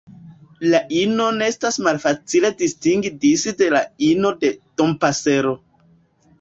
[0.69, 5.57] La inon estas malfacile distingi disde la ino de Dompasero.